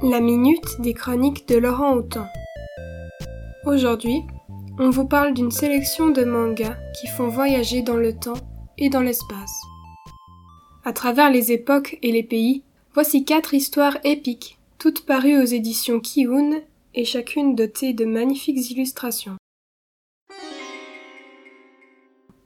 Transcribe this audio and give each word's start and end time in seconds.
La 0.00 0.20
minute 0.20 0.80
des 0.80 0.94
chroniques 0.94 1.48
de 1.48 1.56
Laurent 1.56 1.96
Houtan. 1.96 2.28
Aujourd'hui, 3.66 4.22
on 4.78 4.90
vous 4.90 5.04
parle 5.04 5.34
d'une 5.34 5.50
sélection 5.50 6.10
de 6.10 6.22
mangas 6.22 6.76
qui 7.00 7.08
font 7.08 7.26
voyager 7.26 7.82
dans 7.82 7.96
le 7.96 8.16
temps 8.16 8.38
et 8.78 8.90
dans 8.90 9.00
l'espace. 9.00 9.60
À 10.84 10.92
travers 10.92 11.30
les 11.30 11.50
époques 11.50 11.98
et 12.02 12.12
les 12.12 12.22
pays, 12.22 12.62
voici 12.94 13.24
quatre 13.24 13.54
histoires 13.54 13.98
épiques, 14.04 14.60
toutes 14.78 15.04
parues 15.04 15.42
aux 15.42 15.46
éditions 15.46 15.98
Kiun 15.98 16.60
et 16.94 17.04
chacune 17.04 17.56
dotée 17.56 17.92
de 17.92 18.04
magnifiques 18.04 18.70
illustrations. 18.70 19.36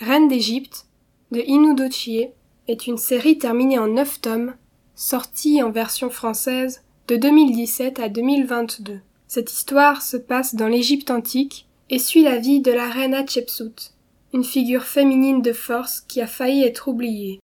Reine 0.00 0.28
d'Égypte 0.28 0.86
de 1.32 1.40
Inu 1.40 1.74
Chie 1.90 2.26
est 2.68 2.86
une 2.86 2.98
série 2.98 3.38
terminée 3.38 3.78
en 3.78 3.86
neuf 3.86 4.20
tomes, 4.20 4.54
sortie 4.94 5.62
en 5.62 5.70
version 5.70 6.10
française 6.10 6.82
de 7.08 7.16
2017 7.16 8.00
à 8.00 8.10
2022. 8.10 9.00
Cette 9.28 9.50
histoire 9.50 10.02
se 10.02 10.18
passe 10.18 10.54
dans 10.54 10.68
l'Égypte 10.68 11.10
antique 11.10 11.66
et 11.88 11.98
suit 11.98 12.22
la 12.22 12.36
vie 12.36 12.60
de 12.60 12.70
la 12.70 12.86
reine 12.86 13.14
Hatshepsut, 13.14 13.94
une 14.34 14.44
figure 14.44 14.82
féminine 14.82 15.40
de 15.40 15.54
force 15.54 16.02
qui 16.02 16.20
a 16.20 16.26
failli 16.26 16.64
être 16.64 16.86
oubliée. 16.86 17.40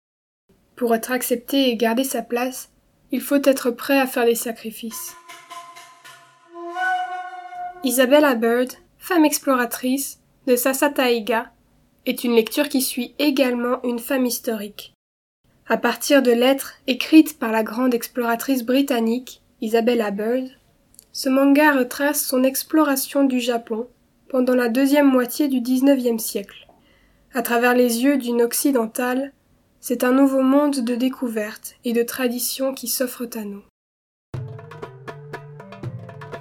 Pour 0.75 0.93
être 0.97 1.13
acceptée 1.13 1.69
et 1.69 1.77
garder 1.77 2.03
sa 2.03 2.23
place, 2.23 2.71
il 3.13 3.21
faut 3.21 3.41
être 3.45 3.71
prêt 3.71 4.01
à 4.01 4.09
faire 4.09 4.25
des 4.25 4.35
sacrifices. 4.35 5.15
Isabella 7.85 8.35
Bird, 8.35 8.73
femme 8.99 9.25
exploratrice 9.25 10.19
de 10.49 10.57
Sassataiga, 10.57 11.53
est 12.05 12.25
une 12.25 12.35
lecture 12.35 12.69
qui 12.69 12.83
suit 12.83 13.15
également 13.21 13.81
une 13.85 14.01
femme 14.01 14.27
historique. 14.27 14.93
À 15.69 15.77
partir 15.77 16.21
de 16.21 16.33
lettres 16.33 16.75
écrites 16.89 17.39
par 17.39 17.53
la 17.53 17.63
grande 17.63 17.95
exploratrice 17.95 18.65
britannique 18.65 19.42
Isabella 19.63 20.11
Bird, 20.11 20.49
ce 21.13 21.29
manga 21.29 21.71
retrace 21.71 22.27
son 22.27 22.43
exploration 22.43 23.23
du 23.23 23.39
Japon 23.39 23.87
pendant 24.29 24.57
la 24.57 24.69
deuxième 24.69 25.07
moitié 25.07 25.47
du 25.47 25.61
XIXe 25.61 26.21
siècle. 26.21 26.67
À 27.33 27.43
travers 27.43 27.73
les 27.73 28.03
yeux 28.03 28.19
d'une 28.19 28.43
occidentale, 28.43 29.33
c'est 29.79 30.03
un 30.03 30.11
nouveau 30.11 30.43
monde 30.43 30.81
de 30.81 30.97
découvertes 30.97 31.77
et 31.85 31.93
de 31.93 32.03
traditions 32.03 32.75
qui 32.75 32.89
s'offrent 32.89 33.29
à 33.37 33.45
nous. 33.45 33.63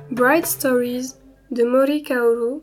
Bright 0.10 0.48
Stories 0.48 1.14
de 1.52 1.64
Mori 1.64 2.02
Kaoru 2.02 2.62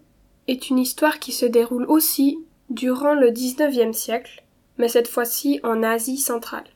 est 0.49 0.71
une 0.71 0.81
histoire 0.81 1.21
qui 1.21 1.31
se 1.31 1.47
déroule 1.47 1.85
aussi 1.85 2.37
durant 2.69 3.15
le 3.15 3.31
XIXe 3.31 3.97
siècle, 3.97 4.43
mais 4.77 4.89
cette 4.89 5.07
fois-ci 5.07 5.61
en 5.63 5.85
Asie 5.85 6.19
centrale. 6.19 6.67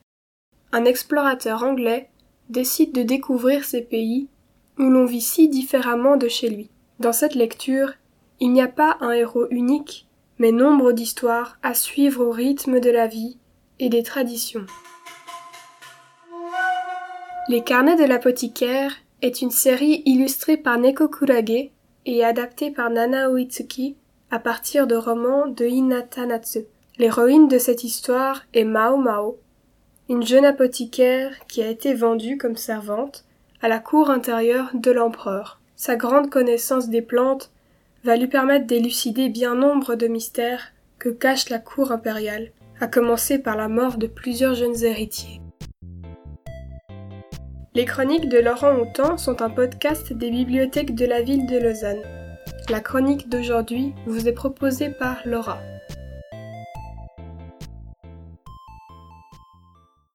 Un 0.70 0.84
explorateur 0.84 1.64
anglais 1.64 2.11
décide 2.48 2.92
de 2.92 3.02
découvrir 3.02 3.64
ces 3.64 3.82
pays 3.82 4.28
où 4.78 4.84
l'on 4.84 5.04
vit 5.04 5.20
si 5.20 5.48
différemment 5.48 6.16
de 6.16 6.28
chez 6.28 6.48
lui. 6.48 6.70
Dans 6.98 7.12
cette 7.12 7.34
lecture, 7.34 7.92
il 8.40 8.52
n'y 8.52 8.62
a 8.62 8.68
pas 8.68 8.96
un 9.00 9.12
héros 9.12 9.46
unique, 9.50 10.06
mais 10.38 10.52
nombre 10.52 10.92
d'histoires 10.92 11.58
à 11.62 11.74
suivre 11.74 12.24
au 12.24 12.30
rythme 12.30 12.80
de 12.80 12.90
la 12.90 13.06
vie 13.06 13.38
et 13.78 13.88
des 13.88 14.02
traditions. 14.02 14.66
Les 17.48 17.62
carnets 17.62 17.96
de 17.96 18.04
l'apothicaire 18.04 18.92
est 19.20 19.42
une 19.42 19.50
série 19.50 20.02
illustrée 20.06 20.56
par 20.56 20.78
Neko 20.78 21.08
Kurage 21.08 21.70
et 22.06 22.24
adaptée 22.24 22.70
par 22.70 22.90
Nana 22.90 23.30
Oitsuki 23.30 23.96
à 24.30 24.38
partir 24.38 24.86
de 24.86 24.96
romans 24.96 25.46
de 25.46 25.64
Hinata 25.64 26.26
Natsu. 26.26 26.60
L'héroïne 26.98 27.48
de 27.48 27.58
cette 27.58 27.84
histoire 27.84 28.42
est 28.54 28.64
Mao 28.64 28.96
Mao, 28.96 29.38
une 30.12 30.26
jeune 30.26 30.44
apothicaire 30.44 31.32
qui 31.48 31.62
a 31.62 31.70
été 31.70 31.94
vendue 31.94 32.36
comme 32.36 32.58
servante 32.58 33.24
à 33.62 33.68
la 33.68 33.78
cour 33.78 34.10
intérieure 34.10 34.68
de 34.74 34.90
l'empereur. 34.90 35.58
Sa 35.74 35.96
grande 35.96 36.28
connaissance 36.28 36.90
des 36.90 37.00
plantes 37.00 37.50
va 38.04 38.16
lui 38.16 38.26
permettre 38.26 38.66
d'élucider 38.66 39.30
bien 39.30 39.54
nombre 39.54 39.94
de 39.94 40.08
mystères 40.08 40.74
que 40.98 41.08
cache 41.08 41.48
la 41.48 41.58
cour 41.58 41.92
impériale, 41.92 42.50
à 42.78 42.88
commencer 42.88 43.38
par 43.38 43.56
la 43.56 43.68
mort 43.68 43.96
de 43.96 44.06
plusieurs 44.06 44.54
jeunes 44.54 44.84
héritiers. 44.84 45.40
Les 47.74 47.86
chroniques 47.86 48.28
de 48.28 48.38
Laurent 48.38 48.80
Houtan 48.80 49.16
sont 49.16 49.40
un 49.40 49.48
podcast 49.48 50.12
des 50.12 50.30
bibliothèques 50.30 50.94
de 50.94 51.06
la 51.06 51.22
ville 51.22 51.46
de 51.46 51.56
Lausanne. 51.56 52.02
La 52.68 52.80
chronique 52.80 53.30
d'aujourd'hui 53.30 53.94
vous 54.06 54.28
est 54.28 54.32
proposée 54.32 54.90
par 54.90 55.22
Laura. 55.24 55.58